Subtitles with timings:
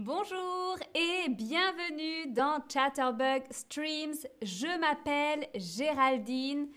[0.00, 4.14] Bonjour et bienvenue dans Chatterbug Streams.
[4.42, 6.68] Je m'appelle Géraldine.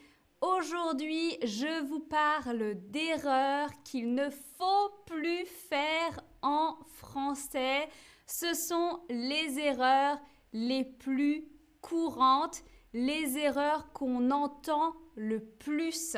[0.42, 7.88] Aujourd'hui, je vous parle d'erreurs qu'il ne faut plus faire en français.
[8.26, 10.18] Ce sont les erreurs
[10.52, 11.46] les plus
[11.80, 16.18] courantes, les erreurs qu'on entend le plus.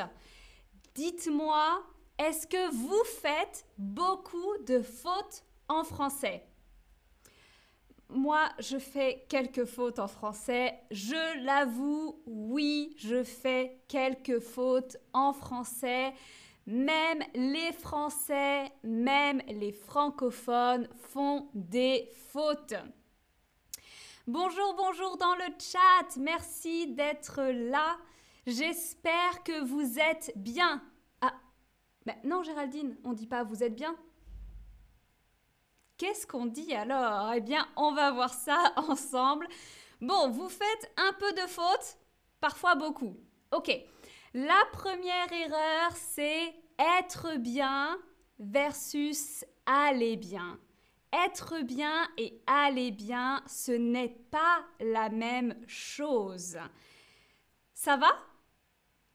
[0.94, 1.84] Dites-moi,
[2.16, 6.46] est-ce que vous faites beaucoup de fautes en français?
[8.10, 10.78] Moi, je fais quelques fautes en français.
[10.90, 16.12] Je l'avoue, oui, je fais quelques fautes en français.
[16.66, 22.74] Même les Français, même les francophones font des fautes.
[24.26, 26.16] Bonjour, bonjour dans le chat.
[26.18, 27.98] Merci d'être là.
[28.46, 30.82] J'espère que vous êtes bien.
[31.20, 31.34] Ah,
[32.06, 33.94] mais non, Géraldine, on dit pas vous êtes bien.
[35.96, 37.32] Qu'est-ce qu'on dit alors?
[37.32, 39.46] Eh bien, on va voir ça ensemble.
[40.00, 41.98] Bon, vous faites un peu de fautes,
[42.40, 43.16] parfois beaucoup.
[43.52, 43.70] Ok.
[44.34, 47.96] La première erreur, c'est être bien
[48.38, 50.58] versus aller bien.
[51.12, 56.58] Être bien et aller bien, ce n'est pas la même chose.
[57.72, 58.10] Ça va?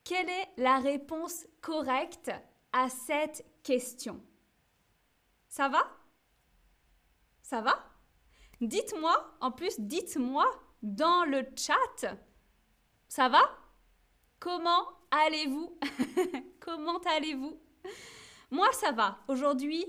[0.06, 2.32] Quelle est la réponse correcte
[2.72, 4.24] à cette question?
[5.50, 5.99] Ça va?
[7.50, 7.84] Ça va?
[8.62, 10.46] Dites-moi, en plus, dites-moi
[10.84, 12.16] dans le chat,
[13.08, 13.42] ça va?
[14.40, 15.76] Comment allez-vous?
[16.60, 17.60] Comment allez-vous?
[18.52, 19.18] Moi, ça va.
[19.28, 19.84] Aujourd'hui,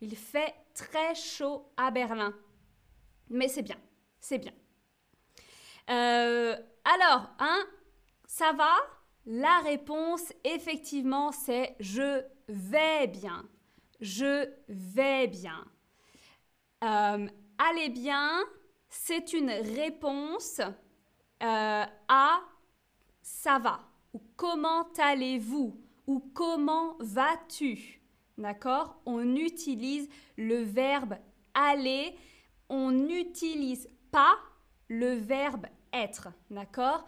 [0.00, 2.32] il fait très chaud à Berlin.
[3.28, 3.80] Mais c'est bien,
[4.20, 4.54] c'est bien.
[5.90, 7.66] Euh, alors, hein,
[8.24, 8.72] ça va?
[9.26, 13.48] La réponse, effectivement, c'est je vais bien.
[14.00, 15.66] Je vais bien.
[16.82, 18.42] Euh, allez bien,
[18.88, 22.40] c'est une réponse euh, à
[23.22, 23.80] ça va
[24.12, 25.78] ou comment allez-vous?
[26.06, 28.02] Ou comment vas-tu?
[28.36, 29.00] D'accord?
[29.06, 31.14] On utilise le verbe
[31.54, 32.16] aller,
[32.68, 34.36] on n'utilise pas
[34.88, 36.28] le verbe être.
[36.50, 37.06] D'accord?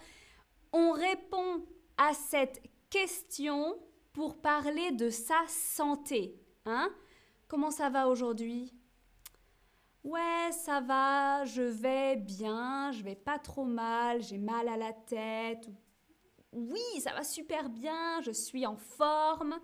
[0.72, 1.64] On répond
[1.98, 3.76] à cette question
[4.12, 6.40] pour parler de sa santé.
[6.64, 6.88] Hein?
[7.48, 8.72] Comment ça va aujourd'hui?
[10.04, 14.92] Ouais, ça va, je vais bien, je vais pas trop mal, j'ai mal à la
[14.92, 15.66] tête.
[16.52, 19.58] Oui, ça va super bien, je suis en forme.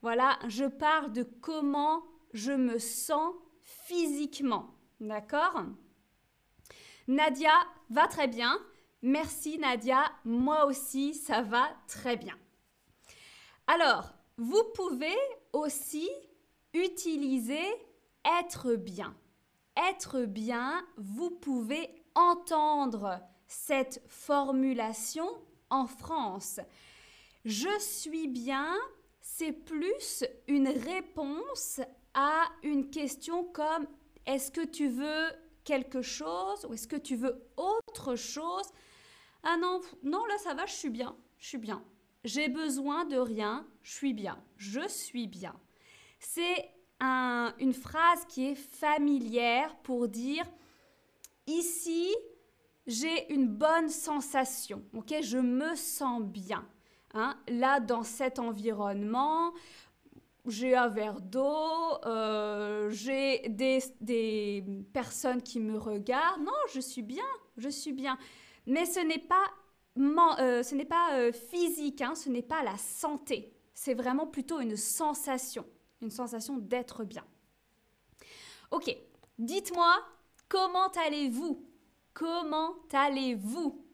[0.00, 2.02] Voilà, je parle de comment
[2.32, 4.74] je me sens physiquement.
[5.00, 5.64] D'accord?
[7.06, 7.52] Nadia
[7.90, 8.58] va très bien.
[9.02, 12.38] Merci Nadia, moi aussi ça va très bien.
[13.66, 15.18] Alors, vous pouvez
[15.52, 16.08] aussi
[16.72, 17.66] utiliser
[18.40, 19.14] être bien
[19.76, 25.28] être bien, vous pouvez entendre cette formulation
[25.70, 26.60] en France.
[27.44, 28.74] Je suis bien,
[29.20, 31.80] c'est plus une réponse
[32.14, 33.86] à une question comme
[34.26, 35.26] est-ce que tu veux
[35.64, 38.66] quelque chose ou est-ce que tu veux autre chose?
[39.42, 41.84] Ah non, non là ça va, je suis bien, je suis bien.
[42.24, 45.54] J'ai besoin de rien, je suis bien, je suis bien.
[46.18, 46.70] C'est
[47.58, 50.44] une phrase qui est familière pour dire
[51.46, 52.14] ici,
[52.86, 56.66] j'ai une bonne sensation, ok Je me sens bien.
[57.14, 57.36] Hein?
[57.48, 59.52] Là, dans cet environnement,
[60.46, 66.42] j'ai un verre d'eau, euh, j'ai des, des, personnes qui me regardent.
[66.42, 67.24] Non, je suis bien,
[67.56, 68.18] je suis bien.
[68.66, 69.44] Mais ce n'est pas,
[70.40, 73.52] euh, ce n'est pas euh, physique, hein, ce n'est pas la santé.
[73.72, 75.64] C'est vraiment plutôt une sensation
[76.04, 77.24] une sensation d'être bien.
[78.70, 78.96] Ok,
[79.38, 79.92] dites-moi,
[80.48, 81.66] comment allez-vous?
[82.12, 83.84] Comment allez-vous?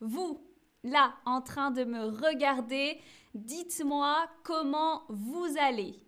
[0.00, 0.40] Vous,
[0.82, 3.00] là, en train de me regarder,
[3.34, 5.98] dites-moi comment vous allez.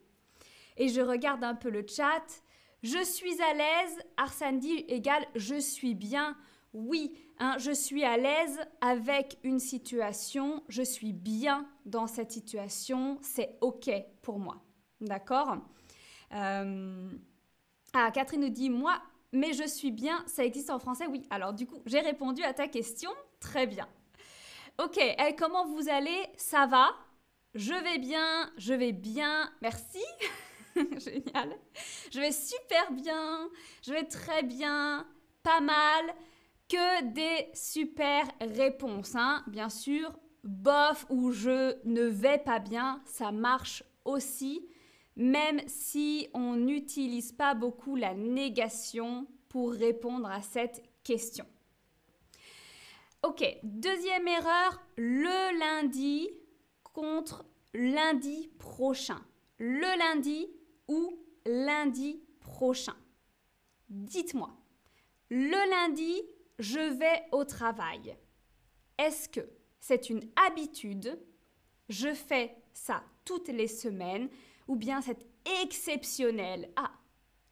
[0.76, 2.24] Et je regarde un peu le chat.
[2.82, 6.36] Je suis à l'aise, Arsène dit égale je suis bien.
[6.74, 13.18] Oui, hein, je suis à l'aise avec une situation, je suis bien dans cette situation,
[13.22, 14.62] c'est OK pour moi.
[15.00, 15.56] D'accord
[16.32, 17.10] euh,
[17.92, 18.96] Ah, Catherine nous dit Moi,
[19.32, 21.26] mais je suis bien, ça existe en français Oui.
[21.30, 23.10] Alors, du coup, j'ai répondu à ta question.
[23.40, 23.88] Très bien.
[24.82, 26.26] Ok, et comment vous allez?
[26.36, 26.90] Ça va?
[27.54, 29.50] Je vais bien, je vais bien.
[29.62, 30.04] Merci.
[30.76, 31.56] Génial.
[32.12, 33.48] Je vais super bien,
[33.82, 35.06] je vais très bien,
[35.42, 36.04] pas mal.
[36.68, 39.14] Que des super réponses.
[39.14, 39.44] Hein.
[39.46, 40.12] Bien sûr,
[40.42, 44.66] bof ou je ne vais pas bien, ça marche aussi
[45.16, 51.46] même si on n'utilise pas beaucoup la négation pour répondre à cette question.
[53.22, 56.28] Ok, deuxième erreur, le lundi
[56.82, 59.20] contre lundi prochain.
[59.58, 60.48] Le lundi
[60.86, 62.94] ou lundi prochain.
[63.88, 64.50] Dites-moi,
[65.30, 66.22] le lundi,
[66.58, 68.16] je vais au travail.
[68.98, 69.48] Est-ce que
[69.80, 71.18] c'est une habitude?
[71.88, 74.28] Je fais ça toutes les semaines
[74.68, 75.26] ou bien c'est
[75.62, 76.92] exceptionnel Ah,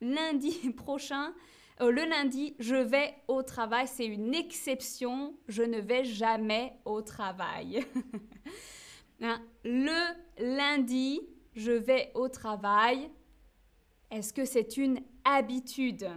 [0.01, 1.35] lundi prochain,
[1.81, 3.89] euh, le lundi, je vais au travail.
[3.89, 5.35] C'est une exception.
[5.49, 7.85] Je ne vais jamais au travail.
[9.21, 9.41] Hein?
[9.65, 11.21] Le lundi,
[11.55, 13.09] je vais au travail.
[14.11, 16.11] Est-ce que c'est une habitude?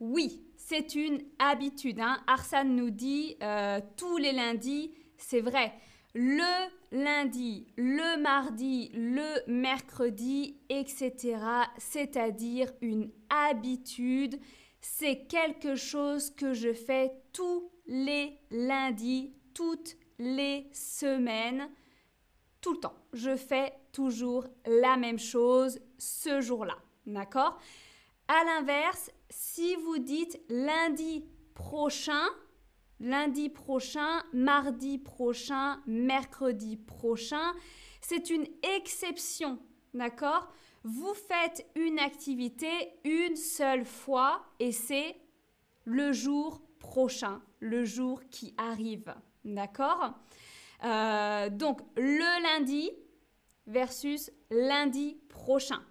[0.00, 2.00] Oui, c'est une habitude.
[2.00, 2.18] Hein.
[2.26, 5.74] Arsane nous dit euh, tous les lundis, c'est vrai.
[6.14, 11.38] Le lundi, le mardi, le mercredi, etc.
[11.78, 14.38] C'est-à-dire une habitude.
[14.80, 21.68] C'est quelque chose que je fais tous les lundis, toutes les semaines,
[22.60, 22.96] tout le temps.
[23.12, 26.76] Je fais toujours la même chose ce jour-là.
[27.06, 27.58] D'accord?
[28.28, 31.24] À l'inverse, si vous dites lundi
[31.54, 32.28] prochain,
[33.00, 37.52] lundi prochain, mardi prochain, mercredi prochain.
[38.00, 38.46] C'est une
[38.76, 39.58] exception,
[39.94, 40.48] d'accord?
[40.84, 42.68] Vous faites une activité
[43.04, 45.16] une seule fois et c'est
[45.84, 50.14] le jour prochain, le jour qui arrive, d'accord?
[50.84, 52.90] Euh, Donc le lundi
[53.66, 55.82] versus lundi prochain,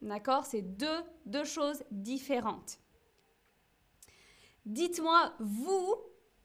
[0.00, 0.46] d'accord?
[0.46, 2.78] C'est deux, deux choses différentes.
[4.64, 5.94] Dites-moi, vous,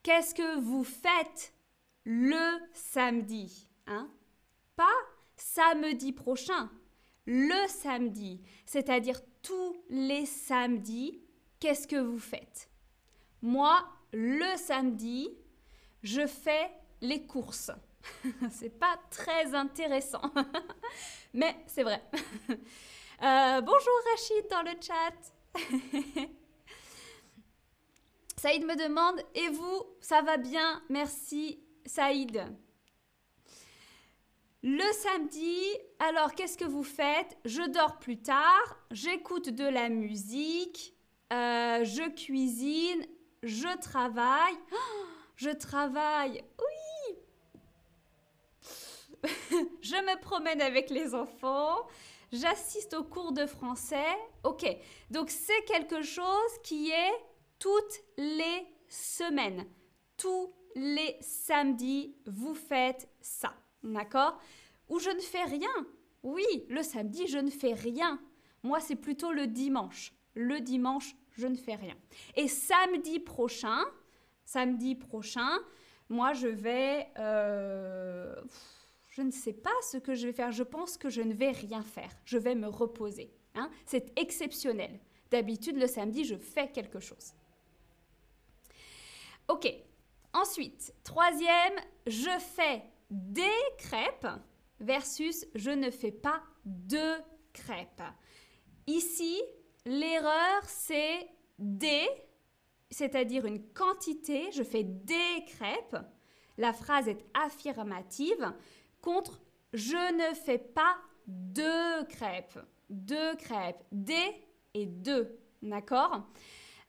[0.03, 1.53] Qu'est-ce que vous faites
[2.05, 4.09] le samedi hein?
[4.75, 4.97] Pas
[5.35, 6.69] samedi prochain,
[7.25, 11.21] le samedi, c'est-à-dire tous les samedis,
[11.59, 12.69] qu'est-ce que vous faites?
[13.41, 15.29] Moi, le samedi,
[16.03, 16.71] je fais
[17.01, 17.71] les courses.
[18.51, 20.33] c'est pas très intéressant,
[21.33, 22.01] mais c'est vrai.
[23.23, 26.31] Euh, bonjour Rachid dans le chat.
[28.41, 30.81] Saïd me demande, et vous, ça va bien?
[30.89, 32.43] Merci Saïd.
[34.63, 35.61] Le samedi,
[35.99, 37.37] alors qu'est-ce que vous faites?
[37.45, 40.95] Je dors plus tard, j'écoute de la musique,
[41.31, 43.05] euh, je cuisine,
[43.43, 44.57] je travaille.
[45.35, 47.17] je travaille, oui
[49.83, 51.77] Je me promène avec les enfants,
[52.31, 54.17] j'assiste aux cours de français.
[54.43, 54.65] Ok,
[55.11, 57.30] donc c'est quelque chose qui est
[57.61, 59.67] toutes les semaines,
[60.17, 63.53] tous les samedis, vous faites ça.
[63.83, 64.39] D'accord?
[64.89, 65.69] Ou je ne fais rien.
[66.23, 68.19] Oui, le samedi, je ne fais rien.
[68.63, 70.11] Moi, c'est plutôt le dimanche.
[70.33, 71.95] Le dimanche, je ne fais rien.
[72.35, 73.83] Et samedi prochain,
[74.43, 75.59] samedi prochain,
[76.09, 77.09] moi, je vais...
[77.19, 78.35] Euh,
[79.09, 80.51] je ne sais pas ce que je vais faire.
[80.51, 82.11] Je pense que je ne vais rien faire.
[82.25, 83.31] Je vais me reposer.
[83.53, 83.69] Hein.
[83.85, 84.99] C'est exceptionnel.
[85.29, 87.33] D'habitude, le samedi, je fais quelque chose.
[89.51, 89.67] Ok.
[90.31, 91.75] Ensuite, troisième,
[92.07, 93.41] je fais des
[93.77, 94.27] crêpes
[94.79, 97.17] versus je ne fais pas de
[97.51, 98.01] crêpes.
[98.87, 99.41] Ici,
[99.85, 101.27] l'erreur, c'est
[101.59, 102.07] des,
[102.89, 104.49] c'est-à-dire une quantité.
[104.53, 105.97] Je fais des crêpes.
[106.57, 108.53] La phrase est affirmative
[109.01, 109.41] contre
[109.73, 110.95] je ne fais pas
[111.27, 112.57] de crêpes.
[112.89, 113.83] De crêpes.
[113.91, 114.33] Des
[114.73, 115.37] et deux.
[115.61, 116.25] D'accord?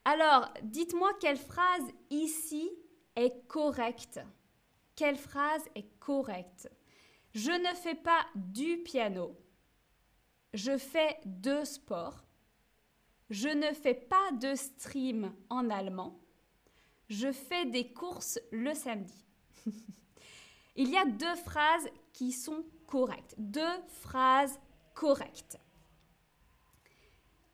[0.04, 2.70] Alors, dites-moi quelle phrase ici
[3.14, 4.20] est correcte.
[4.96, 6.68] Quelle phrase est correcte?
[7.34, 9.36] Je ne fais pas du piano.
[10.54, 12.24] Je fais de sport.
[13.30, 16.20] Je ne fais pas de stream en allemand.
[17.08, 19.24] Je fais des courses le samedi.
[20.76, 23.34] Il y a deux phrases qui sont correctes.
[23.38, 24.58] Deux phrases
[24.94, 25.58] correctes.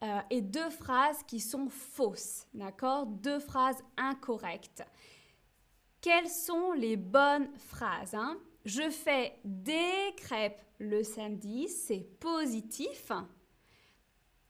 [0.05, 3.07] Euh, et deux phrases qui sont fausses, d'accord?
[3.07, 4.85] Deux phrases incorrectes.
[6.00, 8.38] Quelles sont les bonnes phrases hein?
[8.64, 13.11] Je fais des crêpes le samedi, c'est positif.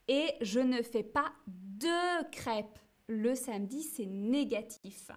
[0.09, 5.11] Et je ne fais pas de crêpes le samedi, c'est négatif.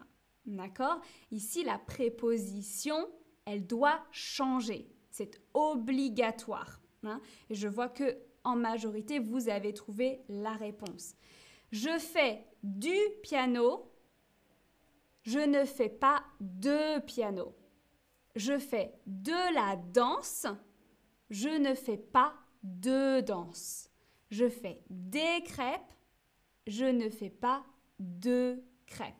[0.45, 1.01] D'accord?
[1.31, 3.09] Ici, la préposition,
[3.45, 4.88] elle doit changer.
[5.09, 6.79] C'est obligatoire.
[7.03, 7.19] Hein?
[7.50, 11.15] et je vois que en majorité, vous avez trouvé la réponse.
[11.71, 13.91] Je fais du piano.
[15.24, 17.55] Je ne fais pas de piano.
[18.36, 20.48] Je fais de la danse.
[21.29, 22.33] Je ne fais pas
[22.63, 23.89] de danse.
[24.29, 25.93] Je fais des crêpes,
[26.67, 27.65] je ne fais pas
[28.00, 29.15] de crêpes.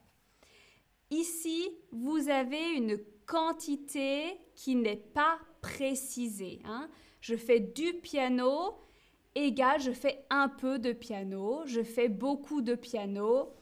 [1.10, 6.62] Ici, vous avez une quantité qui n'est pas précisée.
[6.64, 6.90] Hein.
[7.20, 8.78] Je fais du piano,
[9.36, 13.54] égal, je fais un peu de piano, je fais beaucoup de piano.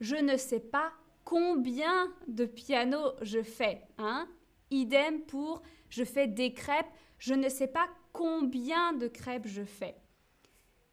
[0.00, 0.92] Je ne sais pas
[1.24, 3.82] combien de piano je fais.
[3.98, 4.28] Hein.
[4.70, 9.96] Idem pour je fais des crêpes, je ne sais pas combien de crêpes je fais.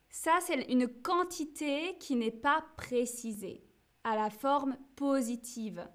[0.10, 3.64] Ça, c'est une quantité qui n'est pas précisée
[4.04, 5.88] à la forme positive.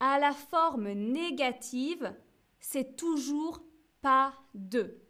[0.00, 2.14] À la forme négative,
[2.60, 3.60] c'est toujours
[4.00, 5.00] pas de.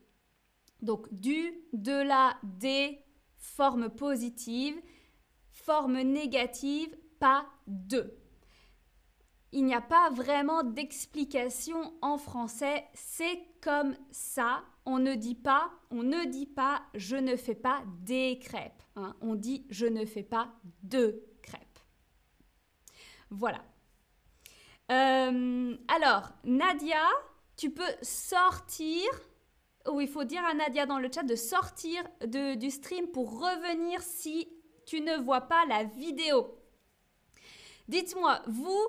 [0.82, 3.04] Donc du, de la, des,
[3.38, 4.80] forme positive,
[5.50, 8.14] forme négative, pas de.
[9.52, 14.62] Il n'y a pas vraiment d'explication en français, c'est comme ça.
[14.84, 18.82] On ne dit pas, on ne dit pas je ne fais pas des crêpes.
[18.96, 19.16] Hein.
[19.20, 21.78] On dit je ne fais pas de crêpes.
[23.30, 23.64] Voilà.
[24.90, 27.04] Euh, alors, Nadia,
[27.56, 29.04] tu peux sortir,
[29.90, 34.00] ou il faut dire à Nadia dans le chat de sortir du stream pour revenir
[34.02, 34.48] si
[34.86, 36.58] tu ne vois pas la vidéo.
[37.88, 38.86] Dites-moi, vous,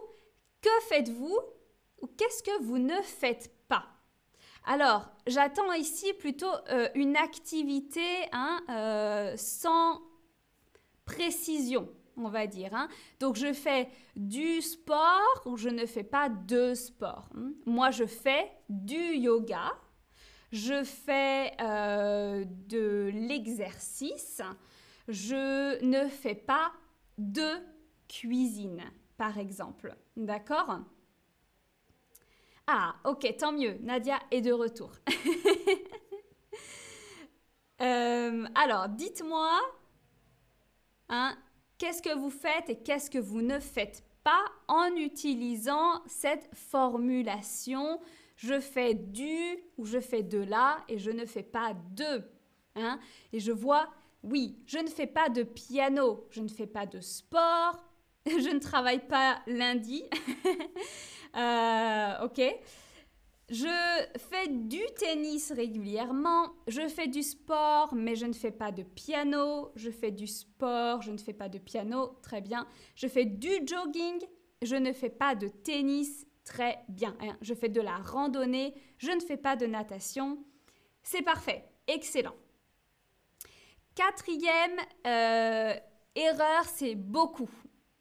[0.62, 1.40] que faites-vous
[2.02, 3.86] ou qu'est-ce que vous ne faites pas?
[4.66, 10.02] Alors, j'attends ici plutôt euh, une activité hein, euh, sans
[11.06, 12.74] précision, on va dire.
[12.74, 12.88] Hein.
[13.20, 17.30] Donc, je fais du sport ou je ne fais pas de sport.
[17.36, 17.54] Hein.
[17.66, 19.72] Moi, je fais du yoga,
[20.52, 24.42] je fais euh, de l'exercice,
[25.08, 26.72] je ne fais pas
[27.18, 27.50] de
[28.08, 28.84] cuisine
[29.18, 29.96] par exemple.
[30.16, 30.80] D'accord?
[32.66, 33.78] Ah, ok, tant mieux.
[33.82, 34.92] Nadia est de retour.
[37.82, 39.58] Euh, alors, dites-moi,
[41.08, 41.34] hein,
[41.78, 48.02] qu'est-ce que vous faites et qu'est-ce que vous ne faites pas en utilisant cette formulation
[48.40, 52.24] je fais du ou je fais de là et je ne fais pas de.
[52.76, 52.98] Hein?
[53.34, 53.90] Et je vois,
[54.24, 57.86] oui, je ne fais pas de piano, je ne fais pas de sport,
[58.26, 60.04] je ne travaille pas lundi.
[61.38, 62.42] Euh, ok.
[63.52, 63.68] Je
[64.18, 66.48] fais du tennis régulièrement.
[66.68, 69.70] Je fais du sport, mais je ne fais pas de piano.
[69.76, 72.18] Je fais du sport, je ne fais pas de piano.
[72.24, 72.66] Très bien.
[72.96, 74.26] Je fais du jogging.
[74.64, 76.26] Je ne fais pas de tennis.
[76.50, 77.16] Très bien.
[77.22, 77.38] Hein.
[77.42, 78.74] Je fais de la randonnée.
[78.98, 80.44] Je ne fais pas de natation.
[81.04, 81.64] C'est parfait.
[81.88, 82.36] Excellent.
[83.94, 85.76] Quatrième euh,
[86.16, 87.50] erreur, c'est beaucoup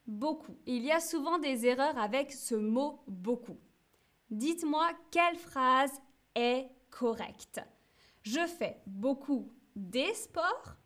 [0.08, 0.56] beaucoup.
[0.66, 3.58] Il y a souvent des erreurs avec ce mot beaucoup.
[4.30, 5.92] Dites-moi quelle phrase
[6.34, 7.60] est correcte.
[8.22, 10.76] Je fais beaucoup des sports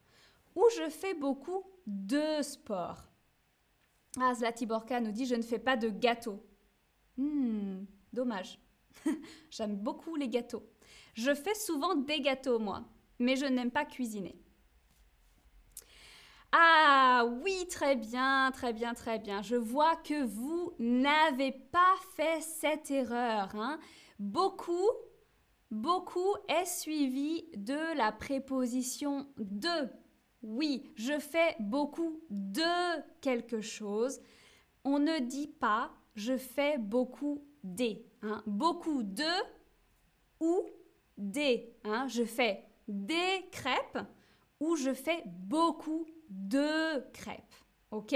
[0.56, 2.98] ou je fais beaucoup de sport.
[4.20, 6.44] Ah, Zlatiborka nous dit je ne fais pas de gâteau.
[7.16, 8.58] Hmm, dommage.
[9.50, 10.66] J'aime beaucoup les gâteaux.
[11.14, 12.84] Je fais souvent des gâteaux, moi,
[13.18, 14.42] mais je n'aime pas cuisiner.
[16.52, 19.40] Ah oui, très bien, très bien, très bien.
[19.40, 23.54] Je vois que vous n'avez pas fait cette erreur.
[23.54, 23.78] Hein.
[24.18, 24.90] Beaucoup,
[25.70, 29.88] beaucoup est suivi de la préposition de.
[30.42, 34.20] Oui, je fais beaucoup de quelque chose.
[34.84, 38.06] On ne dit pas je fais beaucoup des.
[38.22, 38.42] Hein.
[38.46, 39.32] Beaucoup de
[40.40, 40.68] ou
[41.16, 41.76] des.
[41.84, 42.06] Hein.
[42.08, 43.98] Je fais des crêpes
[44.60, 47.54] ou je fais beaucoup de crêpes.
[47.90, 48.14] OK?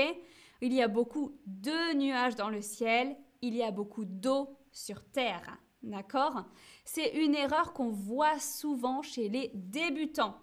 [0.60, 5.04] Il y a beaucoup de nuages dans le ciel, il y a beaucoup d'eau sur
[5.10, 5.58] terre.
[5.82, 6.44] D'accord?
[6.84, 10.40] C'est une erreur qu'on voit souvent chez les débutants.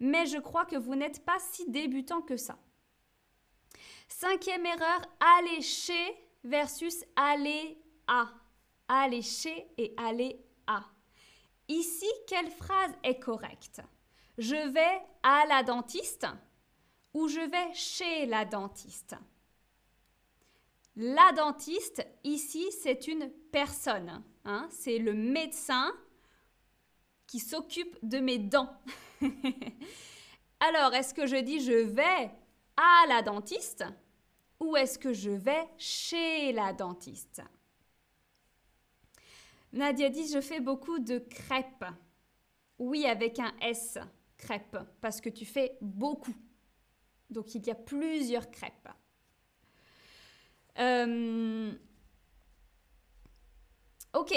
[0.00, 2.58] Mais je crois que vous n'êtes pas si débutant que ça.
[4.08, 5.02] Cinquième erreur,
[5.38, 8.28] aller chez versus aller à.
[8.86, 10.84] Aller chez et aller à.
[11.68, 13.80] Ici, quelle phrase est correcte?
[14.36, 16.26] Je vais à la dentiste
[17.14, 19.16] ou je vais chez la dentiste?
[20.96, 24.22] La dentiste, ici, c'est une personne.
[24.44, 24.68] Hein?
[24.70, 25.92] C'est le médecin
[27.26, 28.70] qui s'occupe de mes dents.
[30.60, 32.30] Alors, est-ce que je dis je vais
[32.76, 33.84] à la dentiste
[34.64, 37.42] ou est-ce que je vais chez la dentiste
[39.72, 41.84] Nadia dit je fais beaucoup de crêpes.
[42.78, 43.98] Oui, avec un S,
[44.38, 46.34] crêpes, parce que tu fais beaucoup.
[47.28, 48.88] Donc il y a plusieurs crêpes.
[50.78, 51.72] Euh,
[54.14, 54.34] ok,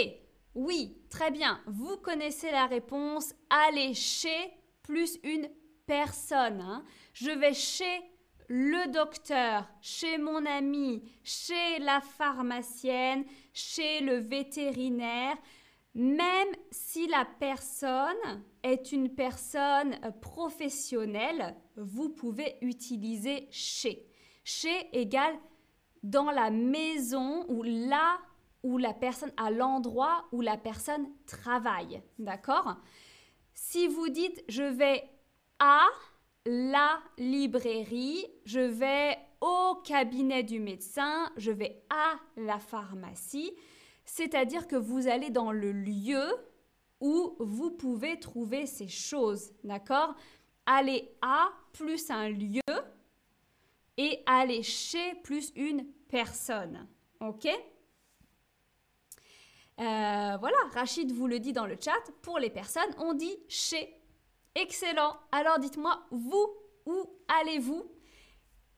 [0.56, 1.62] oui, très bien.
[1.68, 3.34] Vous connaissez la réponse.
[3.50, 5.50] Aller chez plus une
[5.86, 6.62] personne.
[6.62, 6.84] hein.
[7.14, 8.02] Je vais chez
[8.48, 15.38] le docteur, chez mon ami, chez la pharmacienne, chez le vétérinaire,
[15.94, 24.06] même si la personne est une personne euh, professionnelle, vous pouvez utiliser chez.
[24.44, 25.36] Chez égale
[26.04, 28.20] dans la maison ou là
[28.64, 32.02] où la personne, à l'endroit où la personne travaille.
[32.20, 32.78] D'accord?
[33.54, 35.04] Si vous dites je vais
[35.60, 35.86] à
[36.48, 43.52] la librairie, je vais au cabinet du médecin, je vais à la pharmacie,
[44.06, 46.24] c'est-à-dire que vous allez dans le lieu
[47.02, 50.16] où vous pouvez trouver ces choses, d'accord?
[50.66, 52.62] Aller à plus un lieu
[53.98, 56.88] et aller chez plus une personne,
[57.20, 57.46] ok?
[59.80, 63.94] Euh, Voilà, Rachid vous le dit dans le chat, pour les personnes, on dit chez.
[64.60, 65.16] Excellent.
[65.32, 66.50] Alors dites-moi, vous,
[66.88, 67.92] où allez-vous?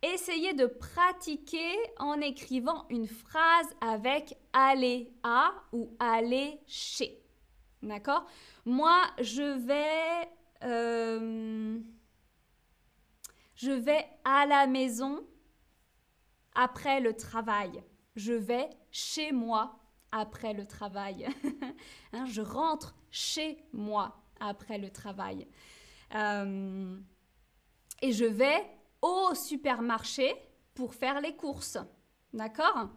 [0.01, 7.23] Essayez de pratiquer en écrivant une phrase avec aller à ou aller chez.
[7.81, 8.25] D'accord?
[8.65, 10.29] Moi, je vais,
[10.63, 11.79] euh,
[13.55, 15.25] je vais à la maison
[16.55, 17.81] après le travail.
[18.17, 19.79] Je vais chez moi
[20.11, 21.25] après le travail.
[22.11, 25.47] Hein, je rentre chez moi après le travail.
[26.15, 26.97] Euh,
[28.01, 28.65] et je vais
[29.01, 30.35] au supermarché
[30.73, 31.77] pour faire les courses.
[32.33, 32.89] D'accord?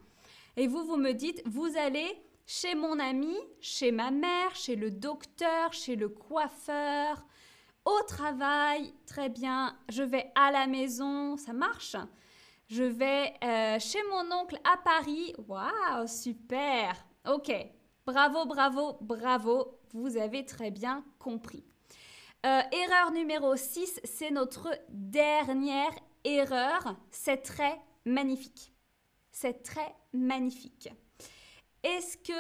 [0.56, 4.90] Et vous, vous me dites, vous allez chez mon ami, chez ma mère, chez le
[4.90, 7.24] docteur, chez le coiffeur,
[7.84, 9.76] au travail, très bien.
[9.88, 11.96] Je vais à la maison, ça marche?
[12.68, 15.34] Je vais euh, chez mon oncle à Paris.
[15.48, 16.94] Waouh, super.
[17.28, 17.52] Ok,
[18.06, 19.78] bravo, bravo, bravo.
[19.92, 21.64] Vous avez très bien compris.
[22.46, 25.94] Euh, erreur numéro 6, c'est notre dernière
[26.24, 26.96] erreur.
[27.10, 28.72] C'est très magnifique.
[29.30, 30.88] C'est très magnifique.
[31.82, 32.32] Est-ce que,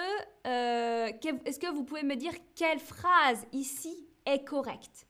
[0.46, 5.06] euh, que- vous pouvez me dire quelle phrase ici est correcte?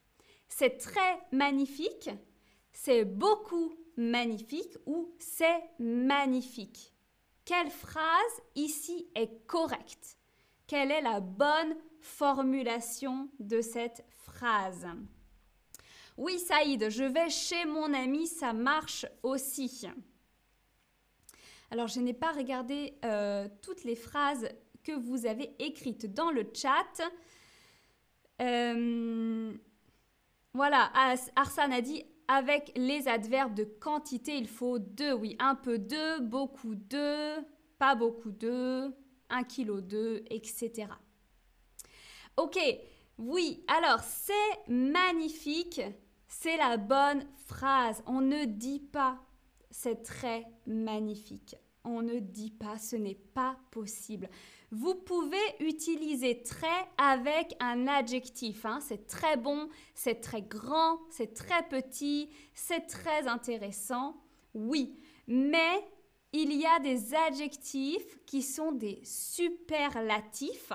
[0.48, 2.10] C'est très magnifique,
[2.72, 6.92] c'est beaucoup magnifique ou c'est magnifique?
[7.44, 10.16] Quelle phrase ici est correcte?
[10.66, 14.86] Quelle est la bonne formulation de cette phrase
[16.16, 19.86] Oui, Saïd, je vais chez mon ami, ça marche aussi.
[21.70, 24.46] Alors, je n'ai pas regardé euh, toutes les phrases
[24.84, 27.00] que vous avez écrites dans le chat.
[28.42, 29.54] Euh,
[30.52, 30.92] voilà,
[31.34, 35.12] Arsane a dit avec les adverbes de quantité, il faut deux.
[35.12, 37.40] Oui, un peu de, beaucoup de,
[37.78, 38.92] pas beaucoup de,
[39.30, 40.88] un kilo de, etc.
[42.36, 42.58] Ok,
[43.18, 45.82] oui, alors c'est magnifique,
[46.26, 48.02] c'est la bonne phrase.
[48.06, 49.18] On ne dit pas
[49.70, 51.56] c'est très magnifique.
[51.84, 54.28] On ne dit pas ce n'est pas possible.
[54.70, 58.64] Vous pouvez utiliser très avec un adjectif.
[58.64, 58.78] hein.
[58.80, 64.16] C'est très bon, c'est très grand, c'est très petit, c'est très intéressant.
[64.54, 65.84] Oui, mais
[66.32, 70.72] il y a des adjectifs qui sont des superlatifs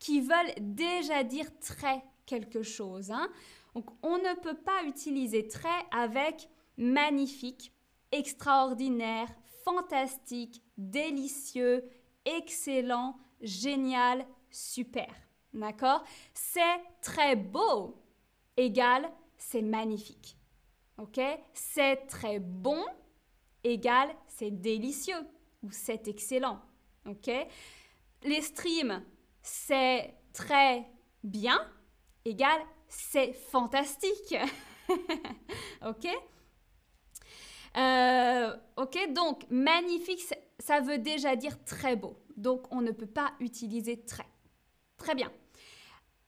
[0.00, 3.12] qui veulent déjà dire très quelque chose.
[3.12, 3.28] hein.
[3.74, 7.72] Donc on ne peut pas utiliser très avec magnifique,
[8.10, 9.28] extraordinaire,
[9.64, 11.88] fantastique, délicieux,
[12.24, 15.14] excellent, génial, super.
[15.52, 16.04] D'accord?
[16.32, 18.02] C'est très beau
[18.56, 20.36] égale c'est magnifique.
[20.98, 21.20] OK?
[21.54, 22.84] C'est très bon
[23.64, 25.26] égale c'est délicieux
[25.62, 26.60] ou c'est excellent.
[27.06, 27.30] OK?
[28.22, 29.02] Les streams
[29.42, 30.86] c'est très
[31.22, 31.60] bien
[32.24, 34.36] égale c'est fantastique.
[35.86, 36.06] ok?
[37.76, 40.22] Euh, Ok, donc magnifique,
[40.58, 42.16] ça veut déjà dire très beau.
[42.36, 44.26] Donc on ne peut pas utiliser très.
[44.96, 45.30] Très bien.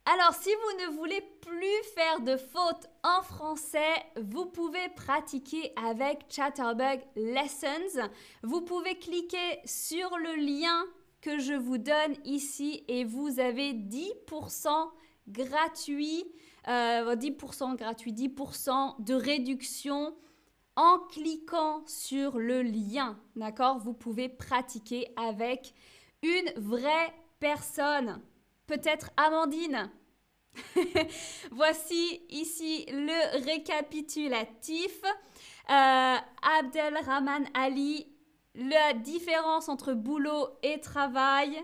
[0.04, 6.26] Alors, si vous ne voulez plus faire de fautes en français, vous pouvez pratiquer avec
[6.28, 8.08] Chatterbug Lessons.
[8.42, 10.84] Vous pouvez cliquer sur le lien
[11.22, 14.68] que je vous donne ici et vous avez 10%
[15.28, 16.24] gratuit,
[16.68, 20.14] euh, 10% gratuit, 10% de réduction
[20.76, 23.18] en cliquant sur le lien.
[23.36, 23.78] D'accord?
[23.78, 25.74] Vous pouvez pratiquer avec
[26.22, 28.20] une vraie personne.
[28.66, 29.90] Peut-être Amandine.
[31.52, 35.02] Voici ici le récapitulatif.
[35.70, 36.16] Euh,
[36.58, 38.11] Abdelrahman Ali,
[38.54, 41.62] la différence entre boulot et travail.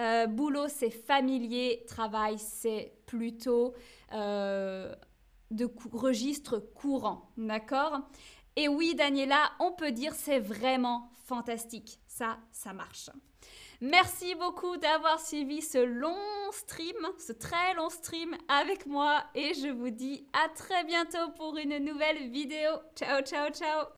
[0.00, 1.84] Euh, boulot, c'est familier.
[1.88, 3.74] Travail, c'est plutôt
[4.12, 4.94] euh,
[5.50, 7.30] de registre courant.
[7.36, 8.00] D'accord?
[8.56, 11.98] Et oui, Daniela, on peut dire c'est vraiment fantastique.
[12.06, 13.10] Ça, ça marche.
[13.80, 16.16] Merci beaucoup d'avoir suivi ce long
[16.52, 21.58] stream, ce très long stream avec moi et je vous dis à très bientôt pour
[21.58, 22.70] une nouvelle vidéo.
[22.94, 23.86] Ciao, ciao, ciao